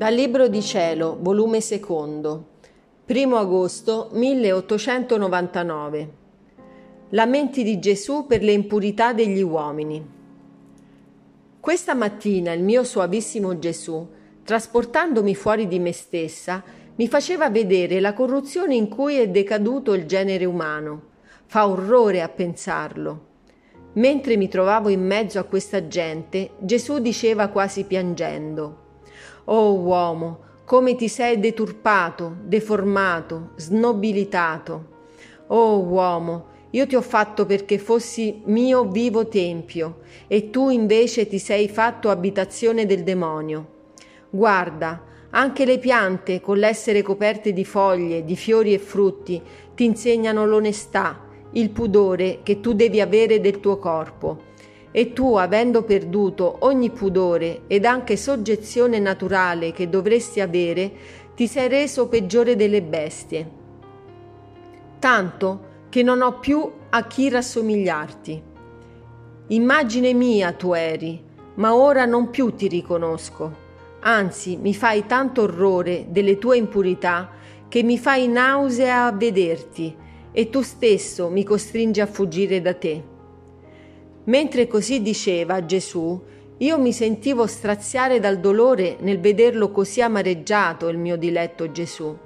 [0.00, 2.52] Dal Libro di Cielo, volume secondo,
[3.06, 6.10] 1 agosto 1899.
[7.10, 10.02] Lamenti di Gesù per le impurità degli uomini.
[11.60, 14.08] Questa mattina il mio suavissimo Gesù,
[14.42, 20.06] trasportandomi fuori di me stessa, mi faceva vedere la corruzione in cui è decaduto il
[20.06, 21.08] genere umano.
[21.44, 23.26] Fa orrore a pensarlo.
[23.96, 28.88] Mentre mi trovavo in mezzo a questa gente, Gesù diceva quasi piangendo,
[29.44, 34.84] Oh uomo, come ti sei deturpato, deformato, snobilitato.
[35.48, 41.38] Oh uomo, io ti ho fatto perché fossi mio vivo tempio, e tu invece ti
[41.38, 43.78] sei fatto abitazione del demonio.
[44.30, 49.40] Guarda, anche le piante, con l'essere coperte di foglie, di fiori e frutti,
[49.74, 54.48] ti insegnano l'onestà, il pudore che tu devi avere del tuo corpo
[54.92, 60.90] e tu, avendo perduto ogni pudore ed anche soggezione naturale che dovresti avere,
[61.34, 63.50] ti sei reso peggiore delle bestie.
[64.98, 68.42] Tanto che non ho più a chi rassomigliarti.
[69.48, 71.22] Immagine mia tu eri,
[71.54, 73.68] ma ora non più ti riconosco.
[74.00, 77.30] Anzi, mi fai tanto orrore delle tue impurità
[77.68, 79.96] che mi fai nausea a vederti
[80.32, 83.09] e tu stesso mi costringi a fuggire da te.
[84.30, 86.22] Mentre così diceva Gesù,
[86.58, 92.16] io mi sentivo straziare dal dolore nel vederlo così amareggiato il mio diletto Gesù.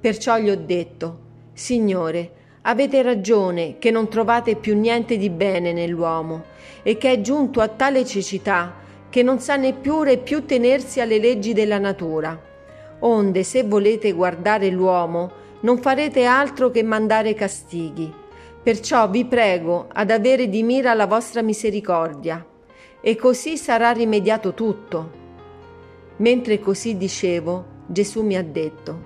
[0.00, 1.18] Perciò gli ho detto,
[1.52, 2.32] Signore,
[2.62, 6.42] avete ragione che non trovate più niente di bene nell'uomo
[6.82, 8.74] e che è giunto a tale cecità
[9.08, 12.36] che non sa neppure più tenersi alle leggi della natura.
[12.98, 18.22] Onde se volete guardare l'uomo, non farete altro che mandare castighi
[18.64, 22.42] Perciò vi prego ad avere di mira la vostra misericordia,
[23.02, 25.10] e così sarà rimediato tutto.
[26.16, 29.02] Mentre così dicevo, Gesù mi ha detto,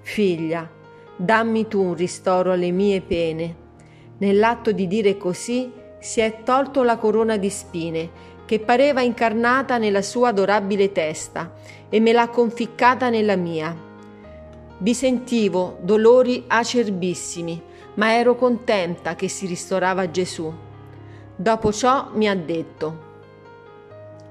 [0.00, 0.68] Figlia,
[1.14, 3.56] dammi tu un ristoro alle mie pene.
[4.18, 5.70] Nell'atto di dire così
[6.00, 8.10] si è tolto la corona di spine
[8.46, 11.54] che pareva incarnata nella sua adorabile testa
[11.88, 13.76] e me l'ha conficcata nella mia.
[14.78, 17.66] Vi sentivo dolori acerbissimi
[17.98, 20.52] ma ero contenta che si ristorava Gesù.
[21.34, 23.06] Dopo ciò mi ha detto,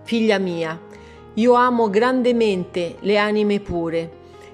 [0.03, 0.79] Figlia mia,
[1.33, 4.11] io amo grandemente le anime pure,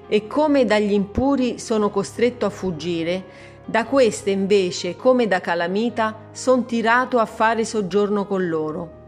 [0.08, 6.66] e come dagli impuri sono costretto a fuggire, da queste invece, come da calamita, son
[6.66, 9.02] tirato a fare soggiorno con loro.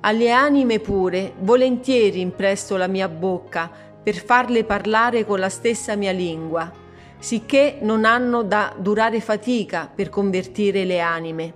[0.00, 3.68] Alle anime pure volentieri impresto la mia bocca
[4.02, 6.70] per farle parlare con la stessa mia lingua,
[7.24, 11.54] sicché non hanno da durare fatica per convertire le anime.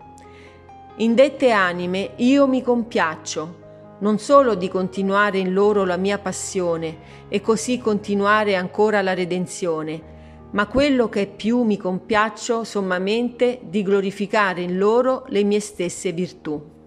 [0.96, 7.26] In dette anime io mi compiaccio, non solo di continuare in loro la mia passione
[7.28, 14.62] e così continuare ancora la redenzione, ma quello che più mi compiaccio sommamente di glorificare
[14.62, 16.77] in loro le mie stesse virtù.